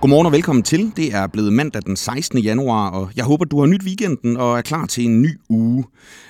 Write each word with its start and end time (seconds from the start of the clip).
Godmorgen 0.00 0.26
og 0.26 0.32
velkommen 0.32 0.62
til. 0.62 0.92
Det 0.96 1.14
er 1.14 1.26
blevet 1.26 1.52
mandag 1.52 1.82
den 1.86 1.96
16. 1.96 2.38
januar, 2.38 2.90
og 2.90 3.10
jeg 3.16 3.24
håber, 3.24 3.44
du 3.44 3.60
har 3.60 3.66
nyt 3.66 3.84
weekenden 3.84 4.36
og 4.36 4.58
er 4.58 4.62
klar 4.62 4.86
til 4.86 5.04
en 5.04 5.22
ny 5.22 5.40
uge. 5.48 5.84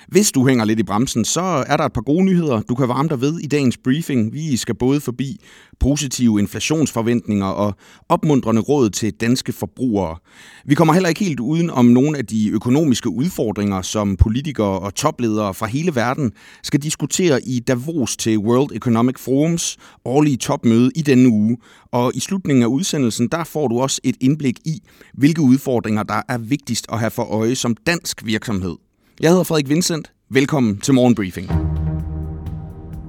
Hvis 0.08 0.32
du 0.32 0.46
hænger 0.46 0.64
lidt 0.64 0.78
i 0.78 0.82
bremsen, 0.82 1.24
så 1.24 1.40
er 1.40 1.76
der 1.76 1.84
et 1.84 1.92
par 1.92 2.00
gode 2.00 2.24
nyheder, 2.24 2.60
du 2.60 2.74
kan 2.74 2.88
varme 2.88 3.08
dig 3.08 3.20
ved 3.20 3.38
i 3.38 3.46
dagens 3.46 3.76
briefing. 3.76 4.32
Vi 4.32 4.56
skal 4.56 4.74
både 4.74 5.00
forbi 5.00 5.40
positive 5.80 6.40
inflationsforventninger 6.40 7.46
og 7.46 7.74
opmuntrende 8.08 8.60
råd 8.60 8.90
til 8.90 9.12
danske 9.12 9.52
forbrugere. 9.52 10.16
Vi 10.64 10.74
kommer 10.74 10.94
heller 10.94 11.08
ikke 11.08 11.24
helt 11.24 11.40
uden 11.40 11.70
om 11.70 11.84
nogle 11.84 12.18
af 12.18 12.26
de 12.26 12.48
økonomiske 12.50 13.08
udfordringer, 13.08 13.82
som 13.82 14.16
politikere 14.16 14.78
og 14.78 14.94
topledere 14.94 15.54
fra 15.54 15.66
hele 15.66 15.94
verden 15.94 16.32
skal 16.62 16.82
diskutere 16.82 17.42
i 17.42 17.60
Davos 17.60 18.16
til 18.16 18.38
World 18.38 18.76
Economic 18.76 19.18
Forums 19.18 19.76
årlige 20.04 20.36
topmøde 20.36 20.90
i 20.96 21.02
denne 21.02 21.28
uge. 21.28 21.56
Og 21.92 22.12
i 22.14 22.20
slutningen 22.20 22.62
af 22.62 22.66
udsendelsen, 22.66 23.28
der 23.28 23.44
får 23.44 23.68
du 23.68 23.80
også 23.80 24.00
et 24.04 24.16
indblik 24.20 24.58
i, 24.64 24.82
hvilke 25.14 25.42
udfordringer, 25.42 26.02
der 26.02 26.22
er 26.28 26.38
vigtigst 26.38 26.86
at 26.92 26.98
have 26.98 27.10
for 27.10 27.22
øje 27.22 27.54
som 27.54 27.76
dansk 27.86 28.26
virksomhed. 28.26 28.76
Jeg 29.20 29.30
hedder 29.30 29.44
Frederik 29.44 29.68
Vincent. 29.68 30.12
Velkommen 30.30 30.78
til 30.78 30.94
Morgenbriefing. 30.94 31.50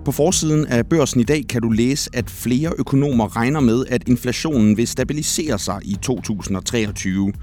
På 0.05 0.11
forsiden 0.11 0.65
af 0.65 0.85
børsen 0.85 1.19
i 1.19 1.23
dag 1.23 1.45
kan 1.49 1.61
du 1.61 1.69
læse, 1.69 2.09
at 2.13 2.29
flere 2.29 2.71
økonomer 2.77 3.35
regner 3.37 3.59
med, 3.59 3.85
at 3.89 4.07
inflationen 4.07 4.77
vil 4.77 4.87
stabilisere 4.87 5.59
sig 5.59 5.79
i 5.81 5.97
2023. 6.01 7.33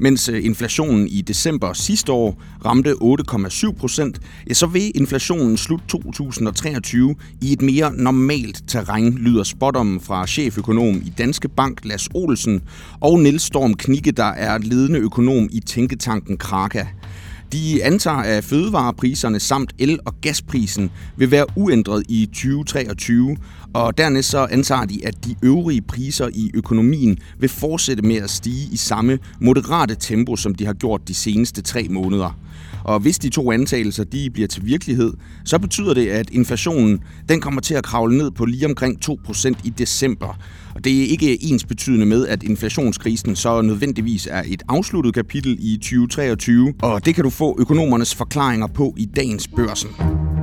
Mens 0.00 0.28
øh, 0.28 0.44
inflationen 0.44 1.08
i 1.08 1.20
december 1.20 1.72
sidste 1.72 2.12
år 2.12 2.42
ramte 2.64 2.90
8,7 2.92 3.72
procent, 3.78 4.20
ja, 4.48 4.54
så 4.54 4.66
vil 4.66 4.92
inflationen 4.94 5.56
slut 5.56 5.80
2023 5.88 7.14
i 7.42 7.52
et 7.52 7.62
mere 7.62 7.92
normalt 7.96 8.62
terræn, 8.68 9.12
lyder 9.12 9.42
spotommen 9.42 10.00
fra 10.00 10.26
cheføkonom 10.26 10.96
i 10.96 11.12
Danske 11.18 11.48
Bank, 11.48 11.80
Lars 11.84 12.08
Olsen, 12.14 12.62
og 13.00 13.20
Niels 13.20 13.42
Storm 13.42 13.74
Knikke, 13.74 14.12
der 14.12 14.24
er 14.24 14.58
ledende 14.58 14.98
økonom 14.98 15.48
i 15.52 15.60
tænketanken 15.60 16.36
Kraka. 16.36 16.84
De 17.52 17.84
antager, 17.84 18.16
at 18.16 18.44
fødevarepriserne 18.44 19.40
samt 19.40 19.72
el- 19.78 19.98
og 20.04 20.14
gasprisen 20.20 20.90
vil 21.16 21.30
være 21.30 21.46
uændret 21.56 22.02
i 22.08 22.26
2023, 22.26 23.36
og 23.72 23.98
dernæst 23.98 24.30
så 24.30 24.46
antager 24.50 24.84
de, 24.84 25.06
at 25.06 25.24
de 25.24 25.36
øvrige 25.42 25.82
priser 25.82 26.28
i 26.32 26.50
økonomien 26.54 27.18
vil 27.38 27.48
fortsætte 27.48 28.02
med 28.02 28.16
at 28.16 28.30
stige 28.30 28.68
i 28.72 28.76
samme 28.76 29.18
moderate 29.40 29.94
tempo, 29.94 30.36
som 30.36 30.54
de 30.54 30.66
har 30.66 30.72
gjort 30.72 31.08
de 31.08 31.14
seneste 31.14 31.62
tre 31.62 31.86
måneder. 31.90 32.38
Og 32.84 33.00
hvis 33.00 33.18
de 33.18 33.28
to 33.28 33.52
antagelser 33.52 34.04
de 34.04 34.30
bliver 34.30 34.48
til 34.48 34.66
virkelighed, 34.66 35.12
så 35.44 35.58
betyder 35.58 35.94
det, 35.94 36.08
at 36.08 36.30
inflationen 36.30 37.00
den 37.28 37.40
kommer 37.40 37.60
til 37.60 37.74
at 37.74 37.84
kravle 37.84 38.18
ned 38.18 38.30
på 38.30 38.44
lige 38.44 38.66
omkring 38.66 38.98
2% 39.10 39.52
i 39.64 39.70
december. 39.70 40.38
Og 40.74 40.84
det 40.84 41.02
er 41.02 41.06
ikke 41.06 41.44
ens 41.44 41.64
betydende 41.64 42.06
med, 42.06 42.26
at 42.26 42.42
inflationskrisen 42.42 43.36
så 43.36 43.62
nødvendigvis 43.62 44.28
er 44.30 44.42
et 44.46 44.62
afsluttet 44.68 45.14
kapitel 45.14 45.56
i 45.60 45.76
2023, 45.76 46.74
og 46.82 47.04
det 47.04 47.14
kan 47.14 47.24
du 47.24 47.30
få 47.30 47.56
økonomernes 47.58 48.14
forklaringer 48.14 48.66
på 48.66 48.94
i 48.96 49.04
dagens 49.04 49.48
børsen. 49.48 50.39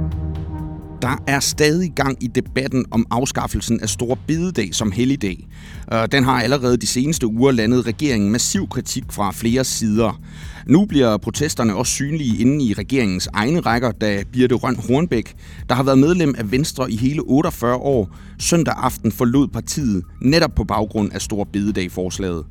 Der 1.02 1.24
er 1.28 1.40
stadig 1.40 1.92
gang 1.96 2.24
i 2.24 2.28
debatten 2.28 2.86
om 2.92 3.06
afskaffelsen 3.12 3.80
af 3.82 3.90
Store 3.90 4.18
Bededag 4.28 4.70
som 4.74 4.92
helligdag. 4.92 5.48
Øh, 5.94 6.08
den 6.12 6.24
har 6.24 6.42
allerede 6.42 6.78
de 6.78 6.88
seneste 6.88 7.28
uger 7.28 7.52
landet 7.52 7.86
regeringen 7.86 8.32
massiv 8.32 8.68
kritik 8.68 9.04
fra 9.10 9.32
flere 9.32 9.64
sider. 9.64 10.22
Nu 10.68 10.86
bliver 10.86 11.18
protesterne 11.18 11.76
også 11.76 11.94
synlige 11.94 12.38
inde 12.38 12.66
i 12.66 12.74
regeringens 12.74 13.30
egne 13.34 13.60
rækker, 13.60 13.92
da 13.92 14.24
Birte 14.32 14.56
Røn 14.56 14.76
Hornbæk, 14.76 15.36
der 15.70 15.76
har 15.76 15.84
været 15.84 16.00
medlem 16.00 16.36
af 16.38 16.52
Venstre 16.52 16.92
i 16.92 16.96
hele 16.96 17.22
48 17.22 17.76
år, 17.76 18.16
søndag 18.40 18.74
aften 18.78 19.12
forlod 19.12 19.48
partiet 19.48 20.04
netop 20.22 20.56
på 20.56 20.64
baggrund 20.64 21.14
af 21.14 21.22
Store 21.22 21.46
Bededag-forslaget. 21.46 22.46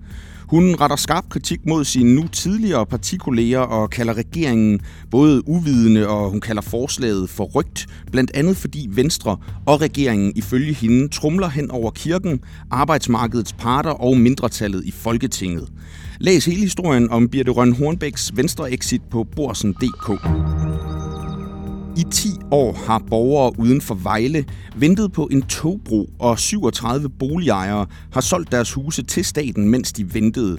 Hun 0.49 0.75
retter 0.81 0.97
skarp 0.97 1.29
kritik 1.29 1.67
mod 1.67 1.85
sine 1.85 2.15
nu 2.15 2.29
tidligere 2.29 2.87
partikolleger 2.87 3.59
og 3.59 3.91
kalder 3.91 4.15
regeringen 4.15 4.81
både 5.11 5.49
uvidende 5.49 6.09
og 6.09 6.31
hun 6.31 6.41
kalder 6.41 6.63
forslaget 6.63 7.31
for 7.31 7.45
rygt, 7.45 7.87
blandt 8.13 8.31
andet 8.35 8.57
fordi 8.57 8.89
Venstre 8.91 9.37
og 9.67 9.81
regeringen 9.81 10.33
ifølge 10.37 10.73
hende 10.73 11.09
trumler 11.09 11.49
hen 11.49 11.71
over 11.71 11.91
kirken, 11.91 12.41
arbejdsmarkedets 12.71 13.53
parter 13.53 13.91
og 13.91 14.17
mindretallet 14.19 14.85
i 14.85 14.91
Folketinget. 14.91 15.69
Læs 16.21 16.45
hele 16.45 16.61
historien 16.61 17.11
om 17.11 17.29
Birte 17.29 17.51
Røn 17.51 17.73
Hornbæks 17.73 18.37
Venstre-exit 18.37 19.03
på 19.11 19.25
borsen.dk. 19.37 20.96
I 21.97 22.05
10 22.11 22.29
år 22.51 22.73
har 22.87 23.03
borgere 23.11 23.53
uden 23.59 23.81
for 23.81 23.95
Vejle 23.95 24.45
ventet 24.77 25.13
på 25.13 25.29
en 25.33 25.43
togbro, 25.43 26.11
og 26.19 26.39
37 26.39 27.09
boligejere 27.09 27.87
har 28.13 28.21
solgt 28.21 28.53
deres 28.53 28.73
huse 28.73 29.03
til 29.03 29.25
staten, 29.25 29.69
mens 29.69 29.93
de 29.93 30.15
ventede. 30.15 30.59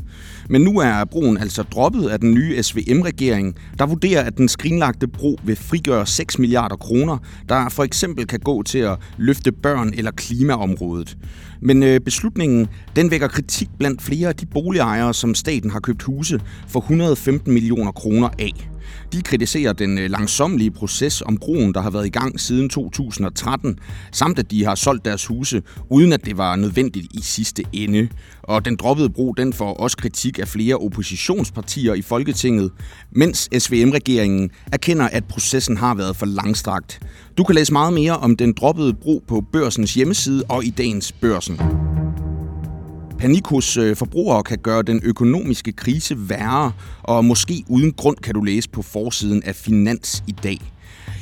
Men 0.49 0.61
nu 0.61 0.79
er 0.79 1.05
broen 1.05 1.37
altså 1.37 1.63
droppet 1.63 2.09
af 2.09 2.19
den 2.19 2.33
nye 2.33 2.63
SVM-regering, 2.63 3.55
der 3.79 3.85
vurderer, 3.85 4.23
at 4.23 4.37
den 4.37 4.47
skrinlagte 4.47 5.07
bro 5.07 5.37
vil 5.43 5.55
frigøre 5.55 6.05
6 6.05 6.39
milliarder 6.39 6.75
kroner, 6.75 7.17
der 7.49 7.69
for 7.69 7.83
eksempel 7.83 8.27
kan 8.27 8.39
gå 8.39 8.63
til 8.63 8.79
at 8.79 8.97
løfte 9.17 9.51
børn 9.51 9.93
eller 9.93 10.11
klimaområdet. 10.11 11.17
Men 11.61 11.83
øh, 11.83 11.99
beslutningen 11.99 12.67
den 12.95 13.11
vækker 13.11 13.27
kritik 13.27 13.69
blandt 13.79 14.01
flere 14.01 14.27
af 14.27 14.35
de 14.35 14.45
boligejere, 14.45 15.13
som 15.13 15.35
staten 15.35 15.69
har 15.69 15.79
købt 15.79 16.03
huse 16.03 16.39
for 16.67 16.79
115 16.79 17.53
millioner 17.53 17.91
kroner 17.91 18.29
af. 18.39 18.69
De 19.13 19.21
kritiserer 19.21 19.73
den 19.73 19.97
øh, 19.97 20.09
langsomlige 20.09 20.71
proces 20.71 21.21
om 21.21 21.37
broen, 21.37 21.73
der 21.73 21.81
har 21.81 21.89
været 21.89 22.05
i 22.05 22.09
gang 22.09 22.39
siden 22.39 22.69
2013, 22.69 23.79
samt 24.11 24.39
at 24.39 24.51
de 24.51 24.65
har 24.65 24.75
solgt 24.75 25.05
deres 25.05 25.25
huse, 25.25 25.61
uden 25.89 26.13
at 26.13 26.25
det 26.25 26.37
var 26.37 26.55
nødvendigt 26.55 27.07
i 27.13 27.21
sidste 27.21 27.63
ende. 27.73 28.09
Og 28.43 28.65
den 28.65 28.75
droppede 28.75 29.09
bro, 29.09 29.31
den 29.31 29.53
får 29.53 29.73
også 29.73 29.97
kritik 29.97 30.39
af 30.39 30.47
flere 30.47 30.75
oppositionspartier 30.75 31.93
i 31.93 32.01
Folketinget, 32.01 32.71
mens 33.11 33.49
SVM-regeringen 33.57 34.51
erkender, 34.71 35.07
at 35.07 35.25
processen 35.25 35.77
har 35.77 35.95
været 35.95 36.15
for 36.15 36.25
langstrakt. 36.25 36.99
Du 37.37 37.43
kan 37.43 37.55
læse 37.55 37.73
meget 37.73 37.93
mere 37.93 38.17
om 38.17 38.35
den 38.35 38.53
droppede 38.53 38.93
bro 38.93 39.23
på 39.27 39.43
børsens 39.51 39.93
hjemmeside 39.93 40.43
og 40.49 40.65
i 40.65 40.69
dagens 40.69 41.11
børsen. 41.11 41.59
Panik 43.19 43.47
hos 43.47 43.77
øh, 43.77 43.95
forbrugere 43.95 44.43
kan 44.43 44.57
gøre 44.57 44.81
den 44.81 45.01
økonomiske 45.03 45.71
krise 45.71 46.29
værre, 46.29 46.71
og 47.03 47.25
måske 47.25 47.63
uden 47.67 47.93
grund 47.93 48.17
kan 48.17 48.33
du 48.33 48.41
læse 48.41 48.69
på 48.69 48.81
forsiden 48.81 49.43
af 49.43 49.55
Finans 49.55 50.23
i 50.27 50.31
dag. 50.31 50.61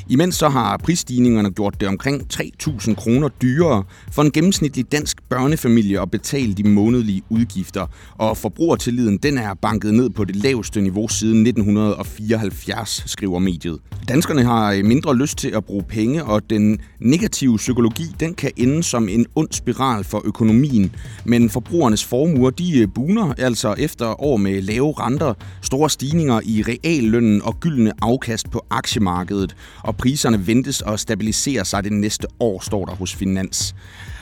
Imens 0.10 0.36
så 0.36 0.50
har 0.50 0.78
prisstigningerne 0.78 1.52
gjort 1.52 1.80
det 1.80 1.88
omkring 1.88 2.22
3.000 2.34 2.96
kroner 2.96 3.28
dyrere 3.28 3.84
for 4.12 4.22
en 4.22 4.32
gennemsnitlig 4.32 4.92
dansk 4.92 5.30
børnefamilie 5.30 6.02
at 6.02 6.12
betale 6.12 6.54
de 6.54 6.64
månedlige 6.64 7.22
udgifter, 7.30 7.88
og 8.18 8.38
forbrugertilliden 8.38 9.18
den 9.18 9.38
er 9.38 9.54
banket 9.54 9.94
ned 9.94 10.10
på 10.10 10.24
det 10.24 10.36
laveste 10.36 10.82
niveau 10.82 11.08
siden 11.08 11.48
1974, 11.48 13.04
skriver 13.06 13.40
mediet. 13.40 13.80
Danskerne 14.08 14.44
har 14.44 14.72
øh, 14.72 14.86
mindre 14.86 15.16
lyst 15.16 15.38
til 15.38 15.50
at 15.50 15.66
bruge 15.66 15.84
penge, 15.84 16.24
og 16.24 16.50
den 16.50 16.80
negative 17.00 17.58
psykologi 17.58 18.16
den 18.20 18.34
kan 18.34 18.52
ende 18.58 18.84
som 18.84 19.10
en 19.10 19.26
ond 19.36 19.50
spiral 19.52 20.04
for 20.04 20.22
økonomien. 20.26 20.96
Men 21.24 21.50
forbrugernes 21.50 22.06
formuer 22.06 22.50
de 22.50 22.80
øh, 22.80 22.88
buner 22.96 23.34
altså 23.38 23.76
efter 23.78 24.24
år 24.24 24.38
med 24.38 24.62
lave 24.62 24.94
renter, 25.00 25.34
store 25.62 25.90
stigninger 25.90 26.40
i 26.44 26.64
reallønnen 26.68 27.42
og 27.42 27.60
gyldne 27.60 27.92
afkast 28.02 28.52
på 28.52 28.66
aktiemarkedet. 28.70 29.56
Og 29.84 29.95
priserne 29.98 30.48
ventes 30.48 30.84
at 30.88 31.00
stabilisere 31.00 31.66
sig 31.66 31.84
det 31.84 31.92
næste 31.92 32.28
år, 32.40 32.60
står 32.64 32.86
der 32.86 32.96
hos 32.96 33.16
Finans. 33.16 33.76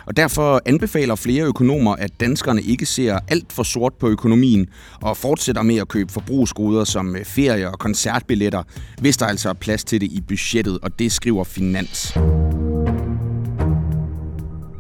Og 0.06 0.18
derfor 0.18 0.62
anbefaler 0.66 1.16
flere 1.16 1.44
økonomer, 1.44 1.96
at 1.96 2.20
danskerne 2.20 2.62
ikke 2.62 2.86
ser 2.86 3.20
alt 3.28 3.54
for 3.54 3.64
sort 3.64 3.94
på 3.94 4.08
økonomien 4.08 4.68
og 5.02 5.18
fortsætter 5.18 5.62
med 5.62 5.76
at 5.76 5.88
købe 5.88 6.12
forbrugsgoder 6.12 6.84
som 6.84 7.16
øh, 7.16 7.26
ferie 7.26 7.72
og 7.72 7.80
koncertbilletter, 7.80 8.64
hvis 9.02 9.18
der 9.18 9.26
altså 9.26 9.50
er 9.50 9.54
plads 9.54 9.84
til 9.84 10.02
det 10.02 10.12
i 10.12 10.22
budgettet, 10.22 10.80
og 10.82 11.00
det 11.00 11.12
skriver 11.12 11.44
Finans. 11.44 12.18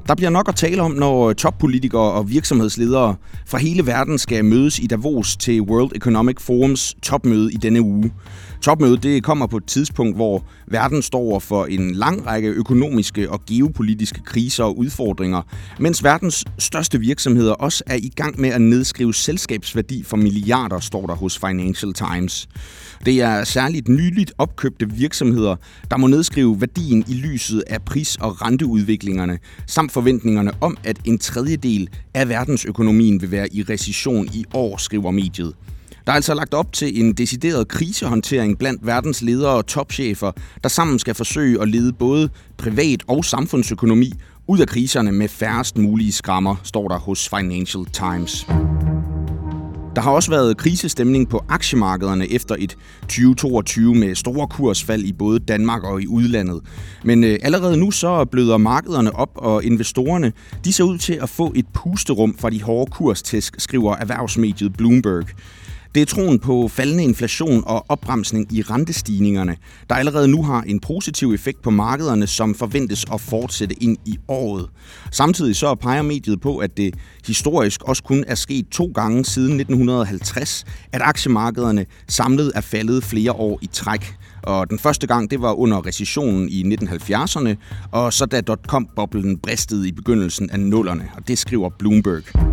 Der 0.08 0.16
bliver 0.16 0.30
nok 0.30 0.50
at 0.50 0.56
tale 0.56 0.82
om, 0.82 0.92
når 0.92 1.30
øh, 1.30 1.36
toppolitikere 1.36 2.12
og 2.12 2.30
virksomhedsledere 2.30 3.16
fra 3.46 3.58
hele 3.58 3.86
verden 3.86 4.18
skal 4.18 4.46
mødes 4.46 4.80
i 4.80 4.88
Davos 4.88 5.38
til 5.38 5.62
World 5.62 5.92
Economic 5.96 6.36
Forums 6.40 6.96
topmøde 7.02 7.54
i 7.54 7.58
denne 7.58 7.82
uge. 7.82 8.14
Topmødet 8.62 9.04
det 9.04 9.24
kommer 9.24 9.48
på 9.48 9.58
et 9.58 9.66
tidspunkt, 9.66 10.16
hvor 10.16 10.44
verden 10.68 11.02
står 11.02 11.40
for 11.40 11.66
en 11.66 11.92
lang 11.92 12.28
række 12.28 12.50
økonomiske 12.50 13.32
og 13.32 13.46
geopolitiske 13.46 14.22
kriser 14.24 14.64
og 14.64 14.78
udfordringer, 14.78 15.42
mens 15.80 16.04
verdens 16.04 16.46
største 16.58 17.00
virksomheder 17.00 17.54
også 17.54 17.84
er 17.88 17.96
i 17.96 18.12
gang 18.16 18.42
med 18.42 18.50
at 18.50 18.62
nedskrive 18.62 19.14
selskabsværdi 19.14 20.04
for 20.04 20.18
milliarder, 20.18 20.80
står 20.80 21.06
der 21.06 21.16
hos 21.16 21.40
Financial 21.40 21.94
Times. 21.94 22.48
Det 23.06 23.22
er 23.22 23.44
særligt 23.44 23.88
nyligt 23.88 24.34
opkøbte 24.38 24.92
virksomheder, 24.92 25.56
der 25.92 25.98
må 25.98 26.08
nedskrive 26.08 26.62
værdien 26.62 27.04
i 27.08 27.14
lyset 27.14 27.64
af 27.68 27.82
pris- 27.82 28.16
og 28.16 28.42
renteudviklingerne, 28.42 29.40
samt 29.68 29.92
forventningerne 30.04 30.52
om, 30.62 30.78
at 30.84 30.98
en 31.06 31.18
tredjedel 31.18 31.90
af 32.14 32.30
verdensøkonomien 32.30 33.22
vil 33.22 33.32
være 33.32 33.54
i 33.54 33.64
recession 33.64 34.28
i 34.34 34.46
år, 34.54 34.78
skriver 34.78 35.12
mediet. 35.12 35.54
Der 36.06 36.12
er 36.12 36.16
altså 36.16 36.34
lagt 36.34 36.54
op 36.54 36.74
til 36.74 37.02
en 37.02 37.14
decideret 37.14 37.68
krisehåndtering 37.68 38.58
blandt 38.58 38.86
verdens 38.86 39.22
ledere 39.22 39.52
og 39.52 39.68
topchefer, 39.68 40.32
der 40.64 40.70
sammen 40.70 41.00
skal 41.00 41.16
forsøge 41.16 41.62
at 41.62 41.70
lede 41.70 41.94
både 41.94 42.30
privat 42.58 43.04
og 43.08 43.26
samfundsøkonomi 43.26 44.14
ud 44.48 44.60
af 44.60 44.68
kriserne 44.68 45.12
med 45.12 45.28
færrest 45.28 45.78
mulige 45.78 46.12
skrammer, 46.12 46.56
står 46.64 46.88
der 46.88 47.00
hos 47.00 47.30
Financial 47.30 47.86
Times. 47.86 48.46
Der 49.96 50.02
har 50.02 50.12
også 50.12 50.30
været 50.30 50.58
krisestemning 50.58 51.30
på 51.30 51.46
aktiemarkederne 51.50 52.32
efter 52.32 52.56
et 52.60 52.78
2022 53.02 53.96
med 53.96 54.16
store 54.16 54.48
kursfald 54.48 55.04
i 55.04 55.14
både 55.14 55.40
Danmark 55.40 55.84
og 55.84 56.02
i 56.02 56.08
udlandet. 56.08 56.62
Men 57.04 57.24
øh, 57.24 57.40
allerede 57.42 57.78
nu 57.78 57.92
så 57.92 58.26
bløder 58.26 58.58
markederne 58.58 59.16
op, 59.16 59.30
og 59.36 59.64
investorerne 59.64 60.34
de 60.66 60.74
ser 60.74 60.84
ud 60.84 60.98
til 60.98 61.14
at 61.14 61.30
få 61.30 61.54
et 61.56 61.66
pusterum 61.74 62.36
fra 62.40 62.50
de 62.50 62.64
hårde 62.64 62.92
kurstæsk, 62.92 63.56
skriver 63.58 63.96
erhvervsmediet 63.96 64.74
Bloomberg. 64.78 65.26
Det 65.96 66.02
er 66.02 66.06
troen 66.06 66.40
på 66.40 66.68
faldende 66.68 67.04
inflation 67.04 67.64
og 67.66 67.86
opbremsning 67.90 68.54
i 68.54 68.62
rentestigningerne, 68.62 69.58
der 69.90 69.96
allerede 69.96 70.28
nu 70.28 70.44
har 70.44 70.62
en 70.62 70.80
positiv 70.80 71.34
effekt 71.34 71.62
på 71.62 71.70
markederne, 71.70 72.28
som 72.28 72.56
forventes 72.56 73.06
at 73.14 73.22
fortsætte 73.22 73.84
ind 73.84 73.98
i 74.06 74.18
året. 74.28 74.70
Samtidig 75.12 75.56
så 75.56 75.76
peger 75.76 76.02
mediet 76.02 76.42
på, 76.42 76.58
at 76.58 76.78
det 76.78 76.96
historisk 77.28 77.84
også 77.84 78.04
kun 78.04 78.24
er 78.28 78.36
sket 78.36 78.68
to 78.72 78.92
gange 78.96 79.26
siden 79.26 79.60
1950, 79.60 80.66
at 80.92 81.02
aktiemarkederne 81.02 81.86
samlet 82.08 82.52
er 82.56 82.62
faldet 82.62 83.04
flere 83.04 83.32
år 83.32 83.60
i 83.62 83.68
træk. 83.74 84.16
Og 84.44 84.70
den 84.70 84.80
første 84.80 85.08
gang, 85.08 85.32
det 85.32 85.42
var 85.42 85.54
under 85.54 85.86
recessionen 85.86 86.50
i 86.50 86.76
1970'erne, 86.76 87.56
og 87.92 88.14
så 88.14 88.26
da 88.26 88.42
dot-com-boblen 88.42 89.38
bristede 89.38 89.88
i 89.88 89.92
begyndelsen 89.92 90.50
af 90.50 90.60
nullerne, 90.60 91.10
og 91.16 91.28
det 91.28 91.38
skriver 91.38 91.70
Bloomberg. 91.70 92.53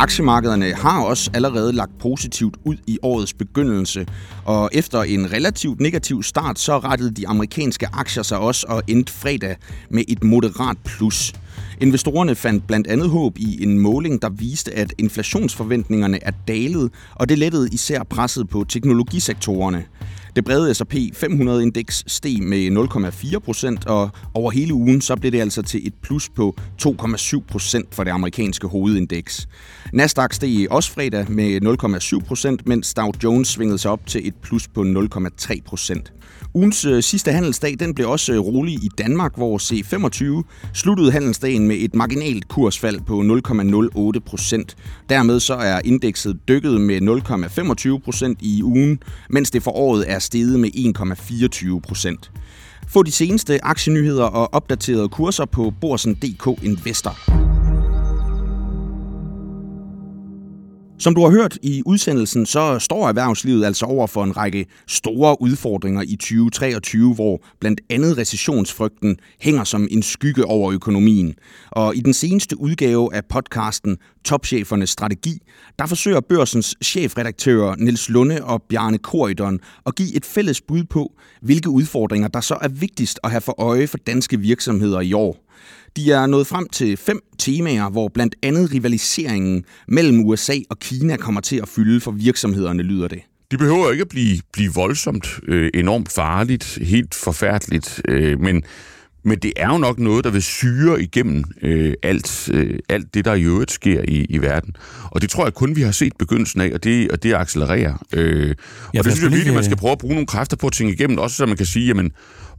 Aktiemarkederne 0.00 0.74
har 0.74 1.02
også 1.02 1.30
allerede 1.34 1.72
lagt 1.72 1.98
positivt 1.98 2.56
ud 2.64 2.76
i 2.86 2.98
årets 3.02 3.34
begyndelse, 3.34 4.06
og 4.44 4.70
efter 4.72 5.02
en 5.02 5.32
relativt 5.32 5.80
negativ 5.80 6.22
start, 6.22 6.58
så 6.58 6.78
rettede 6.78 7.10
de 7.10 7.28
amerikanske 7.28 7.86
aktier 7.92 8.22
sig 8.22 8.38
også 8.38 8.66
og 8.68 8.82
endte 8.86 9.12
fredag 9.12 9.56
med 9.90 10.04
et 10.08 10.24
moderat 10.24 10.76
plus. 10.84 11.32
Investorerne 11.80 12.34
fandt 12.34 12.66
blandt 12.66 12.86
andet 12.86 13.10
håb 13.10 13.38
i 13.38 13.62
en 13.62 13.78
måling, 13.78 14.22
der 14.22 14.28
viste, 14.28 14.74
at 14.74 14.94
inflationsforventningerne 14.98 16.24
er 16.24 16.32
dalet, 16.48 16.90
og 17.14 17.28
det 17.28 17.38
lettede 17.38 17.68
især 17.72 18.02
presset 18.02 18.48
på 18.48 18.64
teknologisektorerne. 18.68 19.84
Det 20.38 20.44
brede 20.44 20.74
S&P 20.74 20.94
500-indeks 20.94 22.04
steg 22.06 22.42
med 22.42 22.68
0,4 23.34 23.38
procent, 23.38 23.86
og 23.86 24.10
over 24.34 24.50
hele 24.50 24.74
ugen 24.74 25.00
så 25.00 25.16
blev 25.16 25.32
det 25.32 25.40
altså 25.40 25.62
til 25.62 25.86
et 25.86 25.94
plus 26.02 26.28
på 26.28 26.56
2,7 26.82 27.40
procent 27.48 27.94
for 27.94 28.04
det 28.04 28.10
amerikanske 28.10 28.66
hovedindeks. 28.66 29.48
Nasdaq 29.92 30.32
steg 30.32 30.66
også 30.70 30.92
fredag 30.92 31.30
med 31.30 31.62
0,7 32.22 32.26
procent, 32.26 32.66
mens 32.66 32.94
Dow 32.94 33.12
Jones 33.24 33.48
svingede 33.48 33.78
sig 33.78 33.90
op 33.90 34.06
til 34.06 34.28
et 34.28 34.34
plus 34.42 34.68
på 34.68 34.82
0,3 34.82 35.60
procent. 35.66 36.12
Ugens 36.54 36.84
øh, 36.84 37.02
sidste 37.02 37.32
handelsdag 37.32 37.76
den 37.80 37.94
blev 37.94 38.10
også 38.10 38.32
øh, 38.32 38.38
rolig 38.38 38.74
i 38.74 38.88
Danmark, 38.98 39.36
hvor 39.36 39.58
C25 39.58 40.44
sluttede 40.74 41.12
handelsdagen 41.12 41.68
med 41.68 41.76
et 41.76 41.94
marginalt 41.94 42.48
kursfald 42.48 43.00
på 43.00 43.20
0,08 44.16 44.20
procent. 44.26 44.76
Dermed 45.08 45.40
så 45.40 45.54
er 45.54 45.80
indekset 45.84 46.38
dykket 46.48 46.80
med 46.80 47.02
0,25 47.96 48.04
procent 48.04 48.38
i 48.42 48.62
ugen, 48.62 49.02
mens 49.30 49.50
det 49.50 49.62
for 49.62 49.70
året 49.70 50.10
er 50.10 50.18
steget 50.28 50.60
med 50.60 50.70
1,24 50.74 51.80
procent. 51.80 52.30
Få 52.88 53.02
de 53.02 53.12
seneste 53.12 53.64
aktienyheder 53.64 54.24
og 54.24 54.54
opdaterede 54.54 55.08
kurser 55.08 55.44
på 55.44 55.72
Borsen.dk 55.80 56.64
Investor. 56.64 57.47
Som 61.00 61.14
du 61.14 61.20
har 61.20 61.30
hørt 61.30 61.58
i 61.62 61.82
udsendelsen, 61.86 62.46
så 62.46 62.78
står 62.78 63.08
erhvervslivet 63.08 63.64
altså 63.64 63.86
over 63.86 64.06
for 64.06 64.24
en 64.24 64.36
række 64.36 64.66
store 64.86 65.42
udfordringer 65.42 66.02
i 66.02 66.16
2023, 66.16 67.14
hvor 67.14 67.42
blandt 67.60 67.80
andet 67.90 68.18
recessionsfrygten 68.18 69.16
hænger 69.40 69.64
som 69.64 69.88
en 69.90 70.02
skygge 70.02 70.44
over 70.44 70.72
økonomien. 70.72 71.34
Og 71.70 71.96
i 71.96 72.00
den 72.00 72.14
seneste 72.14 72.60
udgave 72.60 73.14
af 73.14 73.24
podcasten 73.24 73.96
Topchefernes 74.24 74.90
Strategi, 74.90 75.38
der 75.78 75.86
forsøger 75.86 76.20
børsens 76.20 76.76
chefredaktører 76.84 77.76
Niels 77.76 78.08
Lunde 78.08 78.44
og 78.44 78.62
Bjarne 78.62 78.98
Korydon 78.98 79.60
at 79.86 79.94
give 79.94 80.16
et 80.16 80.24
fælles 80.24 80.60
bud 80.60 80.84
på, 80.84 81.12
hvilke 81.42 81.70
udfordringer 81.70 82.28
der 82.28 82.40
så 82.40 82.58
er 82.60 82.68
vigtigst 82.68 83.20
at 83.24 83.30
have 83.30 83.40
for 83.40 83.60
øje 83.60 83.86
for 83.86 83.98
danske 83.98 84.40
virksomheder 84.40 85.00
i 85.00 85.12
år. 85.12 85.48
De 85.98 86.12
er 86.12 86.26
nået 86.26 86.46
frem 86.46 86.68
til 86.68 86.96
fem 86.96 87.20
temaer, 87.38 87.90
hvor 87.90 88.08
blandt 88.08 88.34
andet 88.42 88.72
rivaliseringen 88.74 89.64
mellem 89.88 90.20
USA 90.20 90.54
og 90.70 90.78
Kina 90.78 91.16
kommer 91.16 91.40
til 91.40 91.56
at 91.56 91.68
fylde 91.68 92.00
for 92.00 92.10
virksomhederne, 92.10 92.82
lyder 92.82 93.08
det. 93.08 93.18
De 93.50 93.58
behøver 93.58 93.90
ikke 93.90 94.02
at 94.02 94.08
blive, 94.08 94.40
blive 94.52 94.72
voldsomt 94.74 95.40
øh, 95.48 95.70
enormt 95.74 96.12
farligt, 96.12 96.78
helt 96.82 97.14
forfærdeligt, 97.14 98.02
øh, 98.08 98.40
men, 98.40 98.62
men 99.24 99.38
det 99.38 99.52
er 99.56 99.68
jo 99.68 99.78
nok 99.78 99.98
noget, 99.98 100.24
der 100.24 100.30
vil 100.30 100.42
syre 100.42 101.02
igennem 101.02 101.44
øh, 101.62 101.94
alt, 102.02 102.50
øh, 102.52 102.78
alt 102.88 103.14
det, 103.14 103.24
der 103.24 103.34
i 103.34 103.42
øvrigt 103.42 103.70
sker 103.70 104.02
i, 104.08 104.26
i 104.28 104.38
verden. 104.38 104.76
Og 105.04 105.22
det 105.22 105.30
tror 105.30 105.44
jeg 105.44 105.54
kun, 105.54 105.76
vi 105.76 105.82
har 105.82 105.92
set 105.92 106.12
begyndelsen 106.18 106.60
af, 106.60 106.70
og 106.74 106.84
det, 106.84 107.10
og 107.10 107.22
det 107.22 107.34
accelererer. 107.34 108.04
Øh, 108.14 108.48
ja, 108.94 108.98
og 108.98 109.04
det 109.04 109.12
synes 109.12 109.22
jeg 109.22 109.32
virkelig, 109.32 109.54
man 109.54 109.64
skal 109.64 109.76
prøve 109.76 109.92
at 109.92 109.98
bruge 109.98 110.14
nogle 110.14 110.26
kræfter 110.26 110.56
på 110.56 110.66
at 110.66 110.72
tænke 110.72 110.92
igennem, 110.92 111.18
også 111.18 111.36
så 111.36 111.46
man 111.46 111.56
kan 111.56 111.66
sige, 111.66 111.86
jamen, 111.86 112.10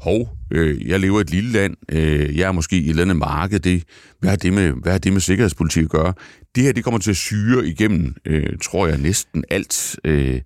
hov, 0.02 0.30
øh, 0.52 0.88
jeg 0.90 1.00
lever 1.00 1.20
i 1.20 1.22
et 1.22 1.30
lille 1.30 1.52
land, 1.52 1.76
øh, 1.92 2.38
jeg 2.38 2.48
er 2.48 2.52
måske 2.52 2.76
i 2.76 2.84
et 2.84 2.90
eller 2.90 3.04
andet 3.04 3.18
marked, 3.18 3.60
det, 3.60 3.84
hvad, 4.20 4.30
har 4.30 4.38
det 4.38 4.54
med, 4.54 4.74
hvad 4.82 4.92
har 4.92 5.00
det 5.00 5.14
med 5.14 5.22
sikkerhedspolitik 5.22 5.84
at 5.84 5.90
gøre? 5.90 6.14
Det 6.56 6.63
her, 6.63 6.72
det 6.72 6.84
kommer 6.84 7.00
til 7.00 7.10
at 7.12 7.18
syre 7.18 7.68
igennem, 7.68 8.16
øh, 8.25 8.57
tror 8.63 8.88
jeg, 8.88 8.98
næsten 8.98 9.44
alt, 9.50 10.00
øh, 10.04 10.42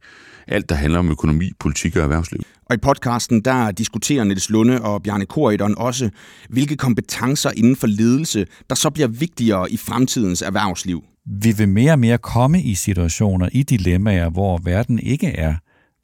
alt, 0.48 0.70
der 0.70 0.76
handler 0.76 1.00
om 1.00 1.12
økonomi, 1.12 1.52
politik 1.60 1.96
og 1.96 2.04
erhvervsliv. 2.04 2.42
Og 2.66 2.76
i 2.76 2.78
podcasten, 2.78 3.42
der 3.42 3.72
diskuterer 3.72 4.24
Niels 4.24 4.50
Lunde 4.50 4.82
og 4.82 5.04
Bjarne 5.04 5.26
Korydon 5.26 5.76
også, 5.78 6.10
hvilke 6.50 6.76
kompetencer 6.76 7.52
inden 7.58 7.76
for 7.76 7.88
ledelse, 7.88 8.46
der 8.70 8.76
så 8.76 8.90
bliver 8.90 9.08
vigtigere 9.08 9.72
i 9.72 9.78
fremtidens 9.78 10.42
erhvervsliv. 10.42 11.04
Vi 11.42 11.52
vil 11.58 11.70
mere 11.70 11.92
og 11.92 12.00
mere 12.00 12.18
komme 12.18 12.62
i 12.62 12.76
situationer, 12.76 13.50
i 13.52 13.64
dilemmaer, 13.64 14.30
hvor 14.30 14.60
verden 14.64 15.00
ikke 15.00 15.28
er 15.28 15.56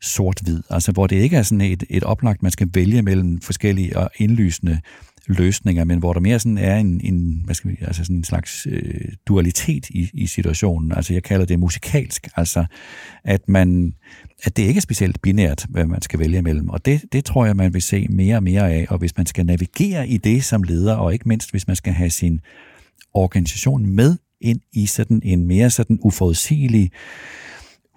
sort-hvid. 0.01 0.63
Altså 0.69 0.91
hvor 0.91 1.07
det 1.07 1.15
ikke 1.15 1.37
er 1.37 1.43
sådan 1.43 1.61
et, 1.61 1.83
et 1.89 2.03
oplagt, 2.03 2.43
man 2.43 2.51
skal 2.51 2.69
vælge 2.73 3.01
mellem 3.01 3.41
forskellige 3.41 3.97
og 3.97 4.09
indlysende 4.17 4.79
løsninger, 5.29 5.83
men 5.83 5.99
hvor 5.99 6.13
der 6.13 6.19
mere 6.19 6.39
sådan 6.39 6.57
er 6.57 6.77
en, 6.77 7.01
en, 7.03 7.41
hvad 7.45 7.55
skal 7.55 7.71
vi, 7.71 7.77
altså 7.81 8.03
sådan 8.03 8.15
en 8.15 8.23
slags 8.23 8.67
øh, 8.69 9.11
dualitet 9.27 9.89
i, 9.89 10.09
i 10.13 10.27
situationen. 10.27 10.91
Altså 10.91 11.13
jeg 11.13 11.23
kalder 11.23 11.45
det 11.45 11.59
musikalsk, 11.59 12.27
altså 12.35 12.65
at 13.23 13.49
man 13.49 13.93
at 14.43 14.57
det 14.57 14.63
ikke 14.63 14.77
er 14.77 14.81
specielt 14.81 15.21
binært, 15.21 15.65
hvad 15.69 15.85
man 15.85 16.01
skal 16.01 16.19
vælge 16.19 16.37
imellem. 16.37 16.69
Og 16.69 16.85
det, 16.85 17.05
det 17.11 17.25
tror 17.25 17.45
jeg, 17.45 17.55
man 17.55 17.73
vil 17.73 17.81
se 17.81 18.07
mere 18.09 18.35
og 18.35 18.43
mere 18.43 18.71
af. 18.73 18.85
Og 18.89 18.97
hvis 18.97 19.17
man 19.17 19.25
skal 19.25 19.45
navigere 19.45 20.07
i 20.07 20.17
det 20.17 20.43
som 20.43 20.63
leder, 20.63 20.95
og 20.95 21.13
ikke 21.13 21.27
mindst 21.27 21.51
hvis 21.51 21.67
man 21.67 21.75
skal 21.75 21.93
have 21.93 22.09
sin 22.09 22.39
organisation 23.13 23.85
med 23.85 24.17
ind 24.41 24.59
i 24.73 24.85
sådan 24.85 25.21
en 25.23 25.47
mere 25.47 25.69
sådan 25.69 25.99
uforudsigelig 26.01 26.91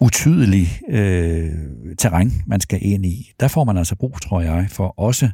utydelig 0.01 0.81
øh, 0.89 1.51
terræn, 1.99 2.33
man 2.47 2.61
skal 2.61 2.79
ind 2.83 3.07
i. 3.07 3.33
Der 3.41 3.49
får 3.49 3.65
man 3.65 3.77
altså 3.77 3.97
brug, 3.97 4.21
tror 4.23 4.41
jeg, 4.41 4.67
for 4.71 5.01
også 5.01 5.31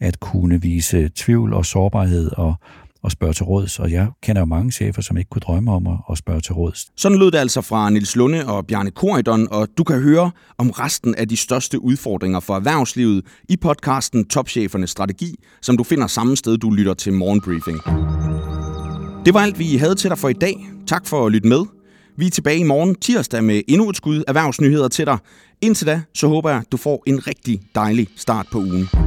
at 0.00 0.20
kunne 0.20 0.62
vise 0.62 1.10
tvivl 1.14 1.52
og 1.52 1.66
sårbarhed 1.66 2.30
og, 2.32 2.54
og 3.02 3.10
spørge 3.10 3.32
til 3.32 3.44
råds. 3.44 3.78
Og 3.78 3.92
jeg 3.92 4.08
kender 4.22 4.42
jo 4.42 4.46
mange 4.46 4.72
chefer, 4.72 5.02
som 5.02 5.16
ikke 5.16 5.30
kunne 5.30 5.40
drømme 5.40 5.72
om 5.72 5.86
at, 5.86 5.96
at 6.10 6.18
spørge 6.18 6.40
til 6.40 6.54
råds. 6.54 6.86
Sådan 6.96 7.18
lød 7.18 7.30
det 7.30 7.38
altså 7.38 7.60
fra 7.60 7.90
Nils 7.90 8.16
Lunde 8.16 8.46
og 8.46 8.66
Bjarne 8.66 8.90
Koridon, 8.90 9.48
og 9.50 9.68
du 9.78 9.84
kan 9.84 10.00
høre 10.00 10.30
om 10.58 10.70
resten 10.70 11.14
af 11.14 11.28
de 11.28 11.36
største 11.36 11.82
udfordringer 11.82 12.40
for 12.40 12.56
erhvervslivet 12.56 13.24
i 13.48 13.56
podcasten 13.56 14.28
Topchefernes 14.28 14.90
Strategi, 14.90 15.34
som 15.62 15.76
du 15.76 15.84
finder 15.84 16.06
samme 16.06 16.36
sted, 16.36 16.58
du 16.58 16.70
lytter 16.70 16.94
til 16.94 17.12
Morgenbriefing. 17.12 17.80
Det 19.26 19.34
var 19.34 19.40
alt, 19.40 19.58
vi 19.58 19.76
havde 19.76 19.94
til 19.94 20.10
dig 20.10 20.18
for 20.18 20.28
i 20.28 20.32
dag. 20.32 20.66
Tak 20.86 21.06
for 21.06 21.26
at 21.26 21.32
lytte 21.32 21.48
med. 21.48 21.60
Vi 22.18 22.26
er 22.26 22.30
tilbage 22.30 22.58
i 22.58 22.62
morgen 22.62 22.94
tirsdag 22.94 23.44
med 23.44 23.62
endnu 23.68 23.90
et 23.90 23.96
skud 23.96 24.24
erhvervsnyheder 24.28 24.88
til 24.88 25.06
dig. 25.06 25.18
Indtil 25.60 25.86
da, 25.86 26.02
så 26.14 26.28
håber 26.28 26.50
jeg, 26.50 26.62
du 26.72 26.76
får 26.76 27.02
en 27.06 27.26
rigtig 27.26 27.60
dejlig 27.74 28.08
start 28.16 28.46
på 28.52 28.58
ugen. 28.58 29.05